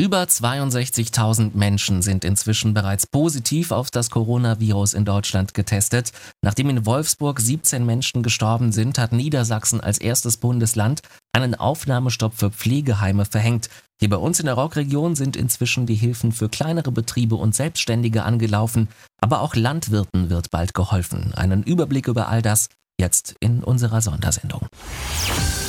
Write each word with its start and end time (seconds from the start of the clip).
Über 0.00 0.22
62.000 0.22 1.50
Menschen 1.52 2.00
sind 2.00 2.24
inzwischen 2.24 2.72
bereits 2.72 3.06
positiv 3.06 3.70
auf 3.70 3.90
das 3.90 4.08
Coronavirus 4.08 4.94
in 4.94 5.04
Deutschland 5.04 5.52
getestet. 5.52 6.12
Nachdem 6.40 6.70
in 6.70 6.86
Wolfsburg 6.86 7.38
17 7.38 7.84
Menschen 7.84 8.22
gestorben 8.22 8.72
sind, 8.72 8.98
hat 8.98 9.12
Niedersachsen 9.12 9.78
als 9.82 9.98
erstes 9.98 10.38
Bundesland 10.38 11.02
einen 11.34 11.54
Aufnahmestopp 11.54 12.32
für 12.34 12.50
Pflegeheime 12.50 13.26
verhängt. 13.26 13.68
Hier 14.00 14.08
bei 14.08 14.16
uns 14.16 14.40
in 14.40 14.46
der 14.46 14.54
Rockregion 14.54 15.16
sind 15.16 15.36
inzwischen 15.36 15.84
die 15.84 15.96
Hilfen 15.96 16.32
für 16.32 16.48
kleinere 16.48 16.92
Betriebe 16.92 17.34
und 17.34 17.54
Selbstständige 17.54 18.22
angelaufen, 18.22 18.88
aber 19.20 19.42
auch 19.42 19.54
Landwirten 19.54 20.30
wird 20.30 20.50
bald 20.50 20.72
geholfen. 20.72 21.34
Einen 21.34 21.62
Überblick 21.62 22.08
über 22.08 22.28
all 22.28 22.40
das 22.40 22.68
jetzt 22.98 23.34
in 23.40 23.62
unserer 23.62 24.00
Sondersendung. 24.00 24.66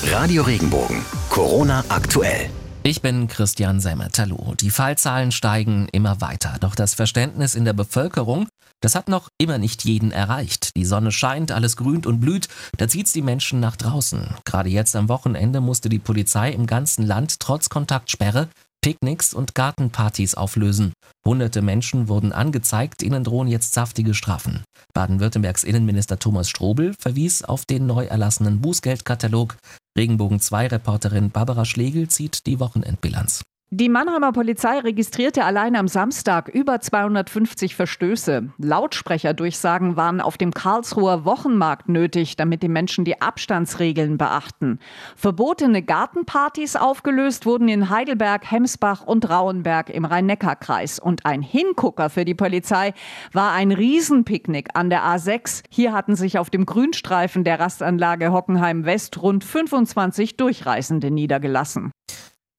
Radio 0.06 0.44
Regenbogen, 0.44 1.02
Corona 1.30 1.84
aktuell. 1.90 2.50
Ich 2.84 3.04
bin 3.04 3.28
Christian 3.28 3.80
Semmert. 3.80 4.20
Die 4.62 4.72
Fallzahlen 4.72 5.32
steigen 5.32 5.88
immer 5.92 6.20
weiter, 6.20 6.58
doch 6.62 6.74
das 6.74 6.96
Verständnis 6.96 7.54
in 7.54 7.64
der 7.64 7.74
Bevölkerung, 7.74 8.48
das 8.82 8.96
hat 8.96 9.08
noch 9.08 9.30
immer 9.38 9.60
nicht 9.60 9.86
jeden 9.86 10.12
erreicht. 10.12 10.76
Die 10.76 10.86
Sonne 10.86 11.12
scheint, 11.12 11.52
alles 11.52 11.78
grünt 11.78 12.08
und 12.08 12.20
blüht, 12.20 12.48
da 12.78 12.88
zieht's 12.88 13.14
die 13.14 13.22
Menschen 13.22 13.60
nach 13.60 13.76
draußen. 13.76 14.36
Gerade 14.46 14.70
jetzt 14.70 14.96
am 14.96 15.10
Wochenende 15.10 15.62
musste 15.62 15.90
die 15.90 16.00
Polizei 16.00 16.50
im 16.50 16.66
ganzen 16.66 17.06
Land 17.06 17.40
trotz 17.40 17.70
Kontaktsperre 17.70 18.50
Picknicks 18.84 19.36
und 19.36 19.54
Gartenpartys 19.54 20.34
auflösen. 20.34 20.94
Hunderte 21.24 21.62
Menschen 21.62 22.08
wurden 22.08 22.32
angezeigt, 22.32 23.04
ihnen 23.04 23.24
drohen 23.24 23.48
jetzt 23.48 23.74
saftige 23.74 24.16
Strafen. 24.16 24.64
Baden-Württembergs 24.96 25.64
Innenminister 25.64 26.18
Thomas 26.18 26.50
Strobel 26.50 26.96
verwies 27.00 27.44
auf 27.44 27.66
den 27.66 27.86
neu 27.86 28.06
erlassenen 28.06 28.60
Bußgeldkatalog. 28.60 29.56
Regenbogen 29.98 30.40
2 30.40 30.68
Reporterin 30.68 31.32
Barbara 31.32 31.66
Schlegel 31.66 32.08
zieht 32.08 32.46
die 32.46 32.60
Wochenendbilanz. 32.60 33.44
Die 33.74 33.88
Mannheimer 33.88 34.34
Polizei 34.34 34.80
registrierte 34.80 35.46
allein 35.46 35.78
am 35.78 35.88
Samstag 35.88 36.50
über 36.50 36.82
250 36.82 37.74
Verstöße. 37.74 38.50
Lautsprecherdurchsagen 38.58 39.96
waren 39.96 40.20
auf 40.20 40.38
dem 40.38 40.52
Karlsruher 40.54 41.24
Wochenmarkt 41.24 41.88
nötig, 41.88 42.36
damit 42.36 42.64
die 42.64 42.68
Menschen 42.68 43.06
die 43.06 43.22
Abstandsregeln 43.22 44.18
beachten. 44.18 44.80
Verbotene 45.16 45.84
Gartenpartys 45.84 46.76
aufgelöst 46.76 47.46
wurden 47.46 47.70
in 47.70 47.90
Heidelberg, 47.90 48.52
Hemsbach 48.52 49.04
und 49.04 49.30
Rauenberg 49.30 49.90
im 49.90 50.04
Rhein-Neckar-Kreis. 50.04 51.00
Und 51.00 51.26
ein 51.26 51.42
Hingucker 51.42 52.10
für 52.10 52.26
die 52.26 52.36
Polizei 52.36 52.94
war 53.32 53.54
ein 53.54 53.72
Riesenpicknick 53.72 54.72
an 54.74 54.90
der 54.90 55.04
A6. 55.04 55.64
Hier 55.70 55.94
hatten 55.94 56.18
sich 56.18 56.38
auf 56.38 56.50
dem 56.50 56.66
Grünstreifen 56.66 57.46
der 57.46 57.62
Rastanlage 57.62 58.34
Hockenheim 58.34 58.84
West 58.84 59.22
rund 59.22 59.46
25 59.46 60.36
Durchreisende 60.36 61.10
niedergelassen. 61.10 61.94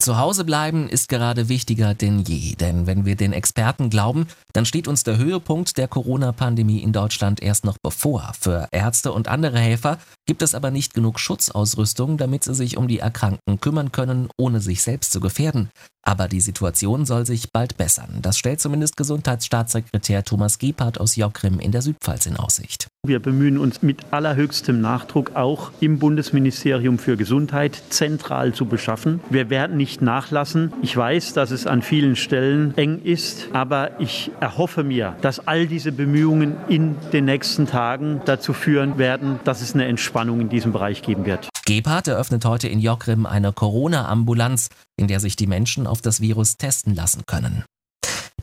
Zu 0.02 0.18
Hause 0.18 0.44
bleiben 0.44 0.88
ist 0.88 1.08
gerade 1.08 1.48
wichtiger 1.48 1.94
denn 1.94 2.24
je, 2.24 2.56
denn 2.56 2.88
wenn 2.88 3.04
wir 3.04 3.14
den 3.14 3.32
Experten 3.32 3.88
glauben, 3.88 4.26
dann 4.52 4.66
steht 4.66 4.88
uns 4.88 5.04
der 5.04 5.16
Höhepunkt 5.16 5.78
der 5.78 5.86
Corona-Pandemie 5.86 6.82
in 6.82 6.92
Deutschland 6.92 7.40
erst 7.40 7.64
noch 7.64 7.76
bevor. 7.80 8.32
Für 8.40 8.66
Ärzte 8.72 9.12
und 9.12 9.28
andere 9.28 9.60
Helfer 9.60 9.98
gibt 10.26 10.42
es 10.42 10.56
aber 10.56 10.72
nicht 10.72 10.92
genug 10.92 11.20
Schutzausrüstung, 11.20 12.16
damit 12.16 12.42
sie 12.42 12.54
sich 12.56 12.76
um 12.76 12.88
die 12.88 12.98
Erkrankten 12.98 13.60
kümmern 13.60 13.92
können, 13.92 14.28
ohne 14.36 14.60
sich 14.60 14.82
selbst 14.82 15.12
zu 15.12 15.20
gefährden. 15.20 15.70
Aber 16.04 16.28
die 16.28 16.40
Situation 16.40 17.06
soll 17.06 17.26
sich 17.26 17.52
bald 17.52 17.76
bessern. 17.76 18.18
Das 18.22 18.36
stellt 18.36 18.60
zumindest 18.60 18.96
Gesundheitsstaatssekretär 18.96 20.24
Thomas 20.24 20.58
Gebhardt 20.58 20.98
aus 20.98 21.16
Jockrim 21.16 21.60
in 21.60 21.70
der 21.70 21.82
Südpfalz 21.82 22.26
in 22.26 22.36
Aussicht. 22.36 22.88
Wir 23.04 23.20
bemühen 23.20 23.58
uns 23.58 23.82
mit 23.82 24.12
allerhöchstem 24.12 24.80
Nachdruck 24.80 25.34
auch 25.34 25.70
im 25.80 25.98
Bundesministerium 25.98 26.98
für 26.98 27.16
Gesundheit 27.16 27.82
zentral 27.90 28.52
zu 28.52 28.66
beschaffen. 28.66 29.20
Wir 29.30 29.50
werden 29.50 29.76
nicht 29.76 30.02
nachlassen. 30.02 30.72
Ich 30.82 30.96
weiß, 30.96 31.32
dass 31.32 31.50
es 31.50 31.66
an 31.66 31.82
vielen 31.82 32.16
Stellen 32.16 32.76
eng 32.76 33.00
ist, 33.02 33.48
aber 33.52 34.00
ich 34.00 34.30
erhoffe 34.40 34.84
mir, 34.84 35.16
dass 35.20 35.46
all 35.46 35.66
diese 35.66 35.92
Bemühungen 35.92 36.56
in 36.68 36.96
den 37.12 37.24
nächsten 37.24 37.66
Tagen 37.66 38.20
dazu 38.24 38.52
führen 38.52 38.98
werden, 38.98 39.40
dass 39.44 39.62
es 39.62 39.74
eine 39.74 39.86
Entspannung 39.86 40.40
in 40.40 40.48
diesem 40.48 40.72
Bereich 40.72 41.02
geben 41.02 41.24
wird. 41.26 41.51
Gebhardt 41.76 42.08
eröffnet 42.08 42.44
heute 42.44 42.68
in 42.68 42.80
Jockrim 42.80 43.26
eine 43.26 43.52
Corona-Ambulanz, 43.52 44.68
in 44.96 45.08
der 45.08 45.20
sich 45.20 45.36
die 45.36 45.46
Menschen 45.46 45.86
auf 45.86 46.02
das 46.02 46.20
Virus 46.20 46.56
testen 46.56 46.94
lassen 46.94 47.22
können. 47.26 47.64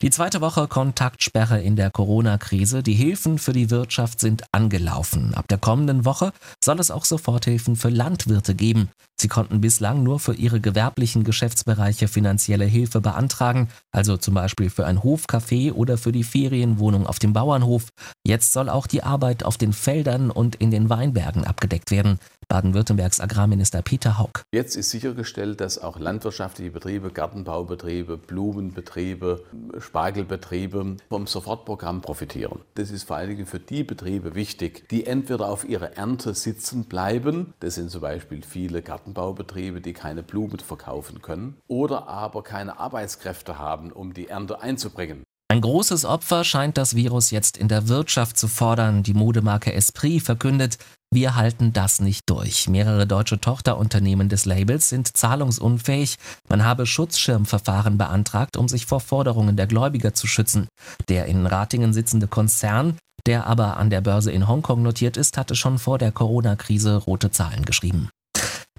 Die 0.01 0.11
zweite 0.11 0.39
Woche 0.39 0.69
Kontaktsperre 0.69 1.61
in 1.61 1.75
der 1.75 1.91
Corona-Krise. 1.91 2.83
Die 2.83 2.93
Hilfen 2.93 3.37
für 3.37 3.51
die 3.51 3.69
Wirtschaft 3.69 4.21
sind 4.21 4.45
angelaufen. 4.53 5.33
Ab 5.33 5.49
der 5.49 5.57
kommenden 5.57 6.05
Woche 6.05 6.31
soll 6.63 6.79
es 6.79 6.89
auch 6.89 7.03
Soforthilfen 7.03 7.75
für 7.75 7.89
Landwirte 7.89 8.55
geben. 8.55 8.89
Sie 9.19 9.27
konnten 9.27 9.59
bislang 9.59 10.01
nur 10.03 10.21
für 10.21 10.33
ihre 10.33 10.61
gewerblichen 10.61 11.25
Geschäftsbereiche 11.25 12.07
finanzielle 12.07 12.63
Hilfe 12.63 13.01
beantragen, 13.01 13.67
also 13.91 14.15
zum 14.15 14.35
Beispiel 14.35 14.69
für 14.69 14.85
ein 14.85 14.99
Hofcafé 14.99 15.73
oder 15.73 15.97
für 15.97 16.13
die 16.13 16.23
Ferienwohnung 16.23 17.05
auf 17.05 17.19
dem 17.19 17.33
Bauernhof. 17.33 17.89
Jetzt 18.25 18.53
soll 18.53 18.69
auch 18.69 18.87
die 18.87 19.03
Arbeit 19.03 19.43
auf 19.43 19.57
den 19.57 19.73
Feldern 19.73 20.31
und 20.31 20.55
in 20.55 20.71
den 20.71 20.89
Weinbergen 20.89 21.43
abgedeckt 21.43 21.91
werden. 21.91 22.19
Baden-Württembergs 22.49 23.21
Agrarminister 23.21 23.81
Peter 23.83 24.17
Haug. 24.17 24.41
Jetzt 24.51 24.75
ist 24.75 24.89
sichergestellt, 24.89 25.61
dass 25.61 25.77
auch 25.77 25.99
landwirtschaftliche 25.99 26.71
Betriebe, 26.71 27.11
Gartenbaubetriebe, 27.11 28.17
Blumenbetriebe, 28.17 29.45
Spargelbetriebe 29.77 30.97
vom 31.07 31.27
Sofortprogramm 31.27 32.01
profitieren. 32.01 32.59
Das 32.73 32.89
ist 32.89 33.03
vor 33.03 33.17
allen 33.17 33.29
Dingen 33.29 33.45
für 33.45 33.59
die 33.59 33.83
Betriebe 33.83 34.35
wichtig, 34.35 34.89
die 34.89 35.05
entweder 35.05 35.47
auf 35.47 35.63
ihrer 35.63 35.93
Ernte 35.93 36.33
sitzen 36.33 36.85
bleiben, 36.85 37.53
das 37.59 37.75
sind 37.75 37.91
zum 37.91 38.01
Beispiel 38.01 38.41
viele 38.41 38.81
Gartenbaubetriebe, 38.81 39.79
die 39.79 39.93
keine 39.93 40.23
Blumen 40.23 40.59
verkaufen 40.59 41.21
können, 41.21 41.55
oder 41.67 42.07
aber 42.07 42.43
keine 42.43 42.79
Arbeitskräfte 42.79 43.59
haben, 43.59 43.91
um 43.91 44.13
die 44.13 44.27
Ernte 44.27 44.59
einzubringen. 44.61 45.23
Ein 45.51 45.61
großes 45.61 46.05
Opfer 46.05 46.43
scheint 46.43 46.77
das 46.77 46.95
Virus 46.95 47.31
jetzt 47.31 47.57
in 47.57 47.67
der 47.67 47.87
Wirtschaft 47.87 48.37
zu 48.37 48.47
fordern. 48.47 49.01
Die 49.01 49.15
Modemarke 49.15 49.73
Esprit 49.73 50.21
verkündet, 50.21 50.77
wir 51.11 51.35
halten 51.35 51.73
das 51.73 51.99
nicht 51.99 52.29
durch. 52.29 52.69
Mehrere 52.69 53.07
deutsche 53.07 53.41
Tochterunternehmen 53.41 54.29
des 54.29 54.45
Labels 54.45 54.89
sind 54.89 55.17
zahlungsunfähig. 55.17 56.17
Man 56.47 56.63
habe 56.63 56.85
Schutzschirmverfahren 56.85 57.97
beantragt, 57.97 58.57
um 58.57 58.67
sich 58.67 58.85
vor 58.85 58.99
Forderungen 58.99 59.55
der 59.55 59.65
Gläubiger 59.65 60.13
zu 60.13 60.27
schützen. 60.27 60.67
Der 61.07 61.25
in 61.25 61.47
Ratingen 61.47 61.93
sitzende 61.93 62.27
Konzern, 62.27 62.97
der 63.25 63.47
aber 63.47 63.77
an 63.77 63.89
der 63.89 64.01
Börse 64.01 64.31
in 64.31 64.47
Hongkong 64.47 64.83
notiert 64.83 65.17
ist, 65.17 65.35
hatte 65.37 65.55
schon 65.55 65.79
vor 65.79 65.97
der 65.97 66.11
Corona-Krise 66.11 66.97
rote 66.97 67.31
Zahlen 67.31 67.65
geschrieben. 67.65 68.09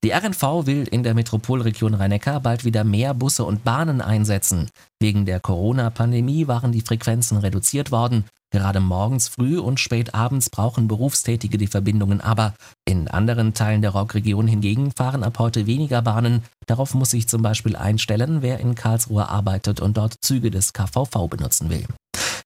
Die 0.04 0.12
RNV 0.12 0.66
will 0.66 0.88
in 0.88 1.02
der 1.02 1.14
Metropolregion 1.14 1.94
Rhein-Neckar 1.94 2.40
bald 2.40 2.64
wieder 2.64 2.84
mehr 2.84 3.12
Busse 3.12 3.44
und 3.44 3.64
Bahnen 3.64 4.00
einsetzen. 4.00 4.70
Wegen 4.98 5.26
der 5.26 5.40
Corona-Pandemie 5.40 6.46
waren 6.46 6.72
die 6.72 6.80
Frequenzen 6.80 7.36
reduziert 7.36 7.90
worden. 7.90 8.24
Gerade 8.50 8.80
morgens 8.80 9.28
früh 9.28 9.58
und 9.58 9.78
spät 9.78 10.14
abends 10.14 10.50
brauchen 10.50 10.88
Berufstätige 10.88 11.56
die 11.56 11.68
Verbindungen 11.68 12.20
aber. 12.20 12.54
In 12.84 13.06
anderen 13.06 13.54
Teilen 13.54 13.80
der 13.80 13.92
Rockregion 13.92 14.48
hingegen 14.48 14.90
fahren 14.90 15.22
ab 15.22 15.38
heute 15.38 15.66
weniger 15.66 16.02
Bahnen. 16.02 16.42
Darauf 16.66 16.94
muss 16.94 17.10
sich 17.10 17.28
zum 17.28 17.42
Beispiel 17.42 17.76
einstellen, 17.76 18.42
wer 18.42 18.58
in 18.58 18.74
Karlsruhe 18.74 19.28
arbeitet 19.28 19.80
und 19.80 19.96
dort 19.96 20.14
Züge 20.20 20.50
des 20.50 20.72
KVV 20.72 21.28
benutzen 21.28 21.70
will. 21.70 21.86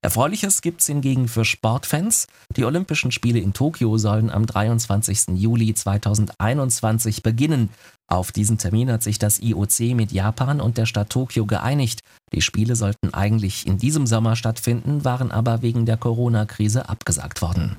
Erfreuliches 0.05 0.61
gibt's 0.61 0.87
hingegen 0.87 1.29
für 1.29 1.47
Sportfans. 1.47 2.27
Die 2.59 2.67
Olympischen 2.67 3.11
Spiele 3.11 3.39
in 3.39 3.55
Tokio 3.55 3.97
sollen 3.97 4.29
am 4.29 4.45
23. 4.45 5.29
Juli 5.35 5.73
2021 5.73 7.23
beginnen. 7.23 7.71
Auf 8.07 8.31
diesen 8.31 8.59
Termin 8.59 8.93
hat 8.93 9.03
sich 9.03 9.19
das 9.19 9.41
IOC 9.41 9.95
mit 9.95 10.13
Japan 10.13 10.61
und 10.61 10.77
der 10.77 10.85
Stadt 10.85 11.09
Tokio 11.09 11.47
geeinigt. 11.47 12.01
Die 12.35 12.43
Spiele 12.43 12.77
sollten 12.77 13.15
eigentlich 13.15 13.67
in 13.67 13.79
diesem 13.79 14.07
Sommer 14.07 14.37
stattfinden, 14.37 15.07
waren 15.07 15.33
aber 15.33 15.63
wegen 15.63 15.87
der 15.87 15.97
Corona-Krise 15.97 16.87
abgesagt 16.91 17.41
worden. 17.41 17.75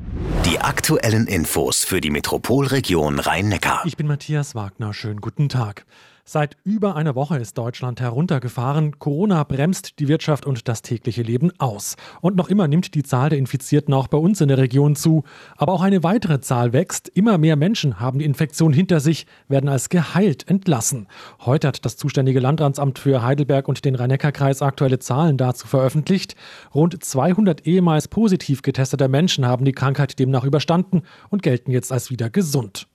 Die 0.46 0.60
aktuellen 0.60 1.28
Infos 1.28 1.84
für 1.84 2.02
die 2.02 2.10
Metropolregion 2.10 3.20
Rhein-Neckar. 3.20 3.84
Ich 3.86 3.98
bin 3.98 4.08
Matthias 4.08 4.56
Wagner. 4.56 4.96
Schönen 4.96 5.22
guten 5.22 5.48
Tag. 5.48 5.86
Seit 6.28 6.58
über 6.64 6.96
einer 6.96 7.14
Woche 7.14 7.38
ist 7.38 7.56
Deutschland 7.56 8.02
heruntergefahren. 8.02 8.98
Corona 8.98 9.44
bremst 9.44 10.00
die 10.00 10.08
Wirtschaft 10.08 10.48
und 10.48 10.68
das 10.68 10.82
tägliche 10.82 11.22
Leben 11.22 11.52
aus. 11.60 11.98
Und 12.20 12.36
noch 12.36 12.50
immer 12.50 12.68
nimmt 12.68 12.96
die 12.96 13.04
Zahl 13.04 13.30
der 13.30 13.38
Infizierten 13.38 13.94
auch 13.94 14.08
bei 14.08 14.18
uns 14.18 14.42
in 14.42 14.48
der 14.48 14.58
Region 14.58 14.96
zu. 14.96 15.24
Aber 15.56 15.74
auch 15.74 15.84
eine 15.84 16.02
weitere 16.02 16.42
Zahl 16.42 16.74
wächst. 16.74 17.10
Immer 17.10 17.38
mehr 17.38 17.56
Menschen 17.56 18.00
haben 18.00 18.18
die 18.18 18.26
Infektion 18.26 18.74
hinter 18.74 19.02
sich, 19.02 19.28
werden 19.50 19.70
als 19.70 19.90
geheilt 19.90 20.50
entlassen. 20.50 21.08
Heute 21.42 21.68
hat 21.68 21.86
das 21.86 21.96
zuständige 21.96 22.40
Landratsamt 22.40 22.98
für 22.98 23.22
Heidelberg 23.22 23.68
und 23.68 23.86
den 23.86 23.94
Rhein-Neckar-Kreis 23.94 24.64
aktuelle 24.64 24.98
Zahlen 24.98 25.38
dazu 25.38 25.68
veröffentlicht. 25.68 26.36
Rund 26.74 27.04
200 27.04 27.68
ehemals 27.68 28.08
positiv 28.08 28.64
getestete 28.64 29.10
Menschen 29.10 29.46
haben 29.46 29.64
die 29.64 29.74
Krankheit 29.74 30.18
demnach 30.18 30.44
überstanden 30.44 31.04
und 31.30 31.44
gelten 31.44 31.70
jetzt 31.70 31.92
als 31.92 32.10
wieder 32.10 32.32
gesund. 32.32 32.88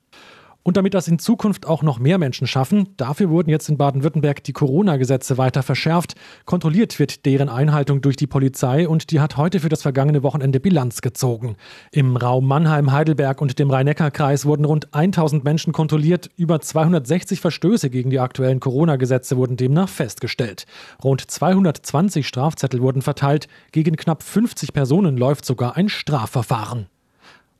Und 0.63 0.77
damit 0.77 0.93
das 0.93 1.07
in 1.07 1.17
Zukunft 1.17 1.65
auch 1.65 1.81
noch 1.81 1.97
mehr 1.97 2.19
Menschen 2.19 2.45
schaffen, 2.45 2.89
dafür 2.97 3.29
wurden 3.29 3.49
jetzt 3.49 3.67
in 3.69 3.77
Baden-Württemberg 3.77 4.43
die 4.43 4.53
Corona-Gesetze 4.53 5.37
weiter 5.37 5.63
verschärft. 5.63 6.13
Kontrolliert 6.45 6.99
wird 6.99 7.25
deren 7.25 7.49
Einhaltung 7.49 8.01
durch 8.01 8.15
die 8.15 8.27
Polizei 8.27 8.87
und 8.87 9.09
die 9.09 9.19
hat 9.19 9.37
heute 9.37 9.59
für 9.59 9.69
das 9.69 9.81
vergangene 9.81 10.21
Wochenende 10.21 10.59
Bilanz 10.59 11.01
gezogen. 11.01 11.55
Im 11.91 12.15
Raum 12.15 12.47
Mannheim, 12.47 12.91
Heidelberg 12.91 13.41
und 13.41 13.57
dem 13.57 13.71
Rhein-Neckar-Kreis 13.71 14.45
wurden 14.45 14.65
rund 14.65 14.93
1000 14.93 15.43
Menschen 15.43 15.73
kontrolliert. 15.73 16.29
Über 16.37 16.61
260 16.61 17.41
Verstöße 17.41 17.89
gegen 17.89 18.11
die 18.11 18.19
aktuellen 18.19 18.59
Corona-Gesetze 18.59 19.37
wurden 19.37 19.57
demnach 19.57 19.89
festgestellt. 19.89 20.65
Rund 21.03 21.29
220 21.29 22.27
Strafzettel 22.27 22.81
wurden 22.81 23.01
verteilt. 23.01 23.47
Gegen 23.71 23.95
knapp 23.95 24.21
50 24.21 24.73
Personen 24.73 25.17
läuft 25.17 25.45
sogar 25.45 25.75
ein 25.75 25.89
Strafverfahren. 25.89 26.85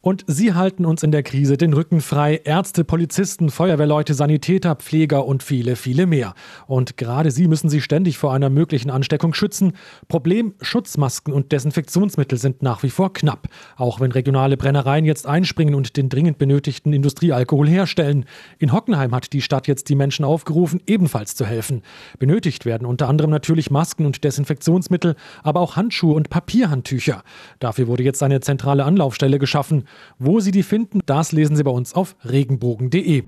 Und 0.03 0.23
sie 0.25 0.55
halten 0.55 0.87
uns 0.87 1.03
in 1.03 1.11
der 1.11 1.21
Krise 1.21 1.57
den 1.57 1.73
Rücken 1.73 2.01
frei. 2.01 2.41
Ärzte, 2.43 2.83
Polizisten, 2.83 3.51
Feuerwehrleute, 3.51 4.15
Sanitäter, 4.15 4.75
Pfleger 4.75 5.27
und 5.27 5.43
viele, 5.43 5.75
viele 5.75 6.07
mehr. 6.07 6.33
Und 6.65 6.97
gerade 6.97 7.29
sie 7.29 7.47
müssen 7.47 7.69
sich 7.69 7.83
ständig 7.83 8.17
vor 8.17 8.33
einer 8.33 8.49
möglichen 8.49 8.89
Ansteckung 8.89 9.35
schützen. 9.35 9.73
Problem, 10.07 10.55
Schutzmasken 10.59 11.31
und 11.31 11.51
Desinfektionsmittel 11.51 12.39
sind 12.39 12.63
nach 12.63 12.81
wie 12.81 12.89
vor 12.89 13.13
knapp. 13.13 13.47
Auch 13.77 13.99
wenn 13.99 14.11
regionale 14.11 14.57
Brennereien 14.57 15.05
jetzt 15.05 15.27
einspringen 15.27 15.75
und 15.75 15.95
den 15.97 16.09
dringend 16.09 16.39
benötigten 16.39 16.93
Industriealkohol 16.93 17.69
herstellen. 17.69 18.25
In 18.57 18.73
Hockenheim 18.73 19.13
hat 19.13 19.33
die 19.33 19.41
Stadt 19.43 19.67
jetzt 19.67 19.87
die 19.87 19.95
Menschen 19.95 20.25
aufgerufen, 20.25 20.81
ebenfalls 20.87 21.35
zu 21.35 21.45
helfen. 21.45 21.83
Benötigt 22.17 22.65
werden 22.65 22.87
unter 22.87 23.07
anderem 23.07 23.29
natürlich 23.29 23.69
Masken 23.69 24.07
und 24.07 24.23
Desinfektionsmittel, 24.23 25.15
aber 25.43 25.59
auch 25.59 25.75
Handschuhe 25.75 26.15
und 26.15 26.31
Papierhandtücher. 26.31 27.23
Dafür 27.59 27.85
wurde 27.85 28.01
jetzt 28.01 28.23
eine 28.23 28.39
zentrale 28.39 28.83
Anlaufstelle 28.83 29.37
geschaffen. 29.37 29.83
Wo 30.19 30.39
Sie 30.39 30.51
die 30.51 30.63
finden, 30.63 31.01
das 31.05 31.31
lesen 31.31 31.55
Sie 31.55 31.63
bei 31.63 31.71
uns 31.71 31.93
auf 31.93 32.15
regenbogen.de. 32.23 33.23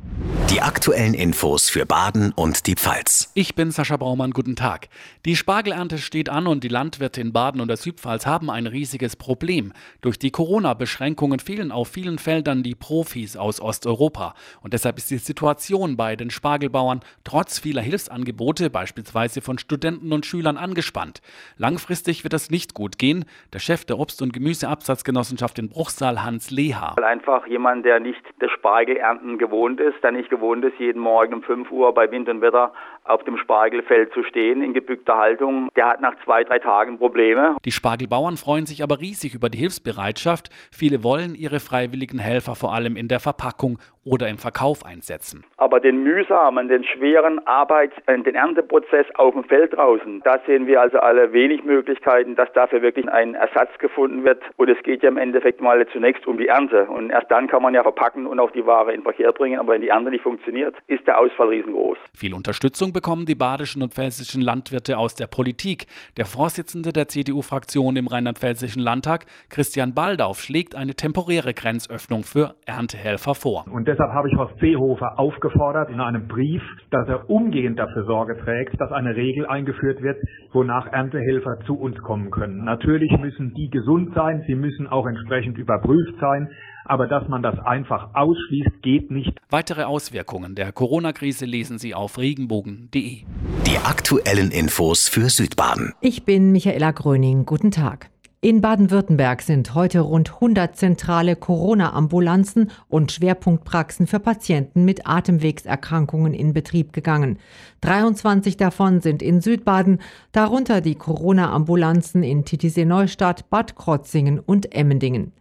Die 0.50 0.62
aktuellen 0.62 1.15
Infos 1.15 1.69
für 1.69 1.86
Baden 1.88 2.31
und 2.31 2.68
die 2.68 2.75
Pfalz. 2.75 3.31
Ich 3.33 3.56
bin 3.56 3.71
Sascha 3.71 3.98
Braumann, 3.98 4.31
guten 4.31 4.56
Tag. 4.56 4.88
Die 5.25 5.36
Spargelernte 5.36 5.98
steht 5.98 6.30
an 6.30 6.45
und 6.45 6.63
die 6.63 6.68
Landwirte 6.68 7.21
in 7.21 7.33
Baden 7.33 7.60
und 7.60 7.69
der 7.69 7.77
Südpfalz 7.77 8.27
haben 8.27 8.51
ein 8.51 8.68
riesiges 8.68 9.15
Problem. 9.15 9.74
Durch 10.01 10.19
die 10.19 10.30
Corona-Beschränkungen 10.30 11.39
fehlen 11.39 11.71
auf 11.71 11.88
vielen 11.88 12.19
Feldern 12.19 12.62
die 12.62 12.75
Profis 12.75 13.36
aus 13.36 13.59
Osteuropa. 13.59 14.36
Und 14.62 14.74
deshalb 14.74 15.00
ist 15.00 15.09
die 15.09 15.18
Situation 15.18 15.98
bei 15.98 16.16
den 16.16 16.30
Spargelbauern 16.30 17.00
trotz 17.24 17.57
vieler 17.57 17.81
Hilfsangebote, 17.81 18.69
beispielsweise 18.69 19.42
von 19.42 19.57
Studenten 19.57 20.13
und 20.13 20.25
Schülern, 20.27 20.57
angespannt. 20.57 21.21
Langfristig 21.57 22.24
wird 22.24 22.33
es 22.33 22.51
nicht 22.51 22.75
gut 22.75 23.00
gehen. 23.00 23.25
Der 23.54 23.59
Chef 23.59 23.86
der 23.86 23.98
Obst- 23.98 24.21
und 24.21 24.33
Gemüseabsatzgenossenschaft 24.33 25.57
in 25.57 25.69
Bruchsal, 25.69 26.21
Hans 26.21 26.51
Leha. 26.53 26.94
Weil 26.95 27.03
einfach 27.03 27.47
jemand, 27.47 27.85
der 27.85 28.00
nicht 28.00 28.21
das 28.39 28.51
Spargelernten 28.51 29.38
gewohnt 29.38 29.79
ist, 29.79 30.01
der 30.03 30.11
nicht 30.11 30.29
gewohnt 30.29 30.63
ist, 30.63 30.79
jeden 30.79 31.01
Morgen 31.01 31.33
um 31.33 31.44
5 31.44 31.71
Uhr 31.71 31.94
bei 31.94 32.09
Wind 32.11 32.29
und 32.29 32.41
Wetter 32.41 32.71
auf 33.05 33.23
dem 33.23 33.38
Spargelfeld 33.38 34.13
zu 34.13 34.23
stehen 34.23 34.61
in 34.61 34.73
gebückter 34.73 35.17
Haltung, 35.17 35.69
der 35.75 35.89
hat 35.89 36.01
nach 36.01 36.15
zwei, 36.23 36.44
drei 36.44 36.59
Tagen 36.59 36.97
Probleme. 36.97 37.57
Die 37.65 37.71
Spargelbauern 37.71 38.38
freuen 38.38 38.65
sich 38.65 38.83
aber 38.83 39.00
riesig 39.00 39.33
über 39.33 39.50
die 39.50 39.57
Hilfsbereitschaft. 39.57 40.50
Viele 40.71 41.03
wollen 41.03 41.35
ihre 41.35 41.59
freiwilligen 41.59 42.19
Helfer 42.19 42.56
vor 42.56 42.73
allem 42.73 42.95
in 42.95 43.07
der 43.07 43.19
Verpackung 43.19 43.79
oder 44.05 44.27
im 44.27 44.38
Verkauf 44.38 44.85
einsetzen. 44.85 45.45
Aber 45.57 45.79
den 45.79 46.03
mühsamen, 46.03 46.67
den 46.67 46.83
schweren 46.83 47.45
Arbeits-, 47.47 47.95
äh, 48.07 48.19
den 48.19 48.35
Ernteprozess 48.35 49.05
auf 49.15 49.33
dem 49.33 49.44
Feld 49.45 49.73
draußen, 49.73 50.21
da 50.23 50.39
sehen 50.45 50.67
wir 50.67 50.81
also 50.81 51.00
alle 51.00 51.31
wenig 51.33 51.63
Möglichkeiten, 51.63 52.35
dass 52.35 52.51
dafür 52.53 52.81
wirklich 52.81 53.07
ein 53.09 53.35
Ersatz 53.35 53.69
gefunden 53.79 54.23
wird. 54.25 54.41
Und 54.57 54.69
es 54.69 54.81
geht 54.83 55.03
ja 55.03 55.09
im 55.09 55.17
Endeffekt 55.17 55.61
mal 55.61 55.85
zunächst 55.91 56.27
um 56.27 56.38
die 56.38 56.47
Ernte. 56.47 56.85
Und 56.85 57.09
erst 57.09 57.31
dann 57.31 57.47
kann 57.47 57.61
man 57.61 57.73
ja 57.73 57.83
verpacken 57.83 58.27
und 58.27 58.39
auch 58.39 58.51
die 58.51 58.65
Ware 58.65 58.94
in 58.94 59.03
Verkehr 59.03 59.31
bringen. 59.31 59.59
Aber 59.59 59.73
wenn 59.73 59.81
die 59.81 59.89
Ernte 59.89 60.11
nicht 60.11 60.23
funktioniert, 60.23 60.75
ist 60.88 61.07
der 61.07 61.19
Ausfall 61.19 61.49
riesengroß. 61.49 61.97
Viel 62.13 62.33
Unterstützung 62.33 62.94
bekommen 62.94 63.25
die 63.25 63.35
badischen 63.35 63.81
und 63.81 63.94
pfälzischen 63.94 64.41
Landwirte 64.41 64.97
aus 64.97 65.15
der 65.15 65.27
Politik. 65.27 65.88
Der 66.17 66.25
Vorsitzende 66.25 66.91
der 66.91 67.07
CDU-Fraktion 67.07 67.95
im 67.95 68.07
rheinland-pfälzischen 68.07 68.81
Landtag, 68.81 69.25
Christian 69.49 69.94
Baldauf, 69.94 70.41
schlägt 70.41 70.75
eine 70.75 70.95
temporäre 70.95 71.53
Grenzöffnung 71.53 72.23
für 72.23 72.56
Erntehelfer 72.65 73.35
vor. 73.35 73.65
Und 73.71 73.93
deshalb 73.94 74.12
habe 74.12 74.28
ich 74.28 74.36
Horst 74.36 74.60
Seehofer 74.60 75.19
aufgefordert 75.19 75.90
in 75.90 76.01
einem 76.01 76.28
Brief, 76.28 76.62
dass 76.90 77.07
er 77.07 77.30
umgehend 77.30 77.78
dafür 77.78 78.06
Sorge 78.06 78.38
trägt, 78.44 78.80
dass 78.81 78.92
eine 78.92 79.16
Regel 79.16 79.45
eingeführt 79.45 80.01
wird, 80.01 80.18
wonach 80.51 80.88
Erntehelfer 80.92 81.60
zu 81.66 81.75
uns 81.75 81.98
kommen 82.00 82.31
können. 82.31 82.63
Natürlich 82.63 83.12
müssen 83.19 83.54
die 83.54 83.69
gesund 83.69 84.13
sein, 84.16 84.44
sie 84.48 84.56
müssen 84.56 84.88
auch 84.88 85.06
entsprechend 85.06 85.57
überprüft 85.57 86.16
sein, 86.19 86.50
aber 86.86 87.07
dass 87.07 87.28
man 87.28 87.44
das 87.44 87.57
einfach 87.60 88.16
ausschließt, 88.16 88.81
geht 88.81 89.12
nicht. 89.12 89.38
Weitere 89.50 89.84
Auswirkungen 89.84 90.56
der 90.56 90.72
Corona-Krise 90.72 91.45
lesen 91.45 91.78
Sie 91.78 91.94
auf 91.94 92.18
regenbogen.de. 92.18 93.22
Die 93.66 93.78
aktuellen 93.86 94.51
Infos 94.51 95.07
für 95.07 95.30
Südbaden. 95.30 95.94
Ich 96.01 96.25
bin 96.25 96.51
Michaela 96.51 96.92
Gröning. 96.92 97.45
Guten 97.45 97.72
Tag. 97.72 98.12
In 98.44 98.60
Baden-Württemberg 98.60 99.42
sind 99.42 99.74
heute 99.74 100.01
rund 100.01 100.34
100 100.34 100.75
zentrale 100.75 101.38
Corona-Ambulanzen 101.38 102.72
und 102.90 103.13
Schwerpunktpraxen 103.13 104.06
für 104.06 104.19
Patienten 104.19 104.84
mit 104.84 105.07
Atemwegserkrankungen 105.07 106.34
in 106.34 106.51
Betrieb 106.51 106.92
gegangen. 106.92 107.40
23 107.80 108.57
davon 108.57 109.00
sind 109.00 109.22
in 109.22 109.40
Südbaden, 109.40 110.00
darunter 110.34 110.81
die 110.81 110.95
Corona-Ambulanzen 110.95 112.22
in 112.22 112.44
Titisee-Neustadt, 112.44 113.50
Bad 113.50 113.78
Krotzingen 113.78 114.40
und 114.40 114.75
Emmendingen. 114.75 115.31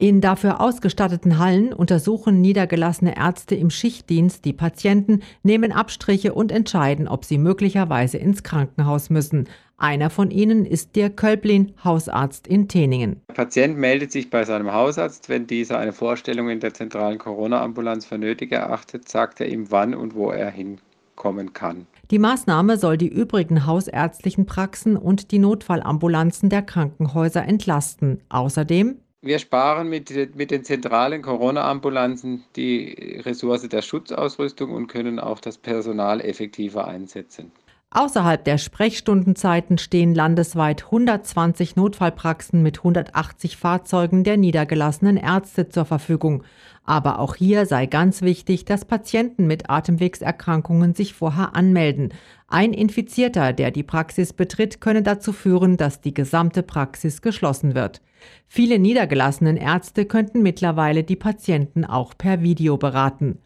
In 0.00 0.22
dafür 0.22 0.62
ausgestatteten 0.62 1.38
Hallen 1.38 1.74
untersuchen 1.74 2.40
niedergelassene 2.40 3.18
Ärzte 3.18 3.54
im 3.54 3.68
Schichtdienst 3.68 4.46
die 4.46 4.54
Patienten, 4.54 5.20
nehmen 5.42 5.72
Abstriche 5.72 6.32
und 6.32 6.52
entscheiden, 6.52 7.06
ob 7.06 7.26
sie 7.26 7.36
möglicherweise 7.36 8.16
ins 8.16 8.42
Krankenhaus 8.42 9.10
müssen. 9.10 9.46
Einer 9.76 10.08
von 10.08 10.30
ihnen 10.30 10.64
ist 10.64 10.96
Dirk 10.96 11.18
Kölblin, 11.18 11.74
Hausarzt 11.84 12.46
in 12.46 12.66
Teningen. 12.66 13.20
Der 13.28 13.34
Patient 13.34 13.76
meldet 13.76 14.10
sich 14.10 14.30
bei 14.30 14.44
seinem 14.44 14.72
Hausarzt. 14.72 15.28
Wenn 15.28 15.46
dieser 15.46 15.78
eine 15.78 15.92
Vorstellung 15.92 16.48
in 16.48 16.60
der 16.60 16.72
zentralen 16.72 17.18
Corona-Ambulanz 17.18 18.06
für 18.06 18.16
nötig 18.16 18.52
erachtet, 18.52 19.06
sagt 19.06 19.42
er 19.42 19.48
ihm, 19.48 19.70
wann 19.70 19.94
und 19.94 20.14
wo 20.14 20.30
er 20.30 20.50
hinkommen 20.50 21.52
kann. 21.52 21.86
Die 22.10 22.18
Maßnahme 22.18 22.78
soll 22.78 22.96
die 22.96 23.08
übrigen 23.08 23.66
hausärztlichen 23.66 24.46
Praxen 24.46 24.96
und 24.96 25.30
die 25.30 25.38
Notfallambulanzen 25.38 26.48
der 26.48 26.62
Krankenhäuser 26.62 27.44
entlasten. 27.44 28.22
Außerdem 28.30 28.96
wir 29.22 29.38
sparen 29.38 29.88
mit, 29.88 30.10
mit 30.36 30.50
den 30.50 30.64
zentralen 30.64 31.22
Corona-Ambulanzen 31.22 32.44
die 32.56 33.20
Ressource 33.24 33.68
der 33.68 33.82
Schutzausrüstung 33.82 34.72
und 34.72 34.86
können 34.88 35.18
auch 35.18 35.40
das 35.40 35.58
Personal 35.58 36.20
effektiver 36.20 36.86
einsetzen. 36.86 37.52
Außerhalb 37.92 38.44
der 38.44 38.56
Sprechstundenzeiten 38.58 39.76
stehen 39.76 40.14
landesweit 40.14 40.84
120 40.84 41.74
Notfallpraxen 41.74 42.62
mit 42.62 42.78
180 42.78 43.56
Fahrzeugen 43.56 44.22
der 44.22 44.36
niedergelassenen 44.36 45.16
Ärzte 45.16 45.68
zur 45.70 45.86
Verfügung. 45.86 46.44
Aber 46.84 47.18
auch 47.18 47.34
hier 47.34 47.66
sei 47.66 47.86
ganz 47.86 48.22
wichtig, 48.22 48.64
dass 48.64 48.84
Patienten 48.84 49.48
mit 49.48 49.70
Atemwegserkrankungen 49.70 50.94
sich 50.94 51.14
vorher 51.14 51.56
anmelden. 51.56 52.14
Ein 52.46 52.74
Infizierter, 52.74 53.52
der 53.52 53.72
die 53.72 53.82
Praxis 53.82 54.34
betritt, 54.34 54.80
könne 54.80 55.02
dazu 55.02 55.32
führen, 55.32 55.76
dass 55.76 56.00
die 56.00 56.14
gesamte 56.14 56.62
Praxis 56.62 57.22
geschlossen 57.22 57.74
wird. 57.74 58.02
Viele 58.46 58.78
niedergelassenen 58.78 59.56
Ärzte 59.56 60.04
könnten 60.04 60.42
mittlerweile 60.42 61.02
die 61.02 61.16
Patienten 61.16 61.84
auch 61.84 62.16
per 62.16 62.40
Video 62.40 62.76
beraten. 62.76 63.40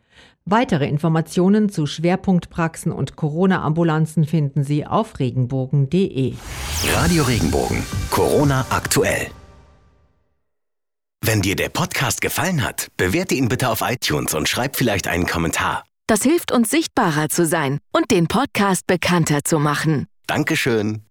Weitere 0.47 0.87
Informationen 0.87 1.71
zu 1.71 1.87
Schwerpunktpraxen 1.87 2.93
und 2.93 3.17
Corona-Ambulanzen 3.17 4.27
finden 4.27 4.63
Sie 4.63 4.87
auf 4.87 5.19
regenbogen.de. 5.19 6.35
Radio 6.93 7.23
Regenbogen, 7.23 7.83
Corona 8.11 8.67
aktuell. 8.69 9.29
Wenn 11.23 11.41
dir 11.41 11.57
der 11.57 11.71
Podcast 11.71 12.21
gefallen 12.21 12.63
hat, 12.63 12.89
bewerte 12.99 13.35
ihn 13.35 13.49
bitte 13.49 13.71
auf 13.71 13.81
iTunes 13.81 14.35
und 14.35 14.47
schreib 14.47 14.77
vielleicht 14.77 15.09
einen 15.09 15.27
Kommentar. 15.27 15.85
Das 16.07 16.23
hilft 16.23 16.53
uns 16.53 16.71
sichtbarer 16.71 17.31
zu 17.31 17.47
sein 17.47 17.79
und 17.91 18.11
den 18.11 18.27
Podcast 18.29 18.87
bekannter 18.87 19.45
zu 19.45 19.59
machen. 19.59 20.07
Dankeschön. 20.27 21.07